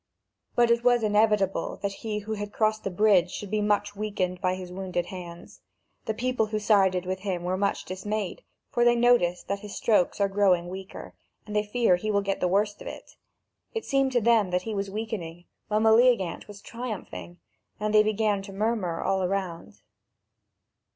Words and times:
But 0.55 0.71
it 0.71 0.83
was 0.83 1.03
inevitable 1.03 1.77
that 1.83 1.91
he 2.01 2.17
who 2.25 2.33
had 2.33 2.51
crossed 2.51 2.83
the 2.83 2.89
bridge 2.89 3.29
should 3.29 3.51
be 3.51 3.61
much 3.61 3.95
weakened 3.95 4.41
by 4.41 4.55
his 4.55 4.71
wounded 4.71 5.05
hands. 5.05 5.61
The 6.05 6.15
people 6.15 6.47
who 6.47 6.57
sided 6.57 7.05
with 7.05 7.19
him 7.19 7.43
were 7.43 7.55
much 7.55 7.85
dismayed, 7.85 8.41
for 8.71 8.83
they 8.83 8.95
notice 8.95 9.43
that 9.43 9.59
his 9.59 9.75
strokes 9.75 10.19
are 10.19 10.27
growing 10.27 10.69
weaker, 10.69 11.13
and 11.45 11.55
they 11.55 11.61
fear 11.61 11.97
he 11.97 12.09
will 12.09 12.23
get 12.23 12.39
the 12.39 12.47
worst 12.47 12.81
of 12.81 12.87
it; 12.87 13.15
it 13.75 13.85
seemed 13.85 14.11
to 14.13 14.21
them 14.21 14.49
that 14.49 14.63
he 14.63 14.73
was 14.73 14.89
weakening, 14.89 15.45
while 15.67 15.81
Meleagant 15.81 16.47
was 16.47 16.63
triumphing, 16.63 17.37
and 17.79 17.93
they 17.93 18.01
began 18.01 18.41
to 18.41 18.51
murmur 18.51 19.03
all 19.03 19.21
around. 19.21 19.81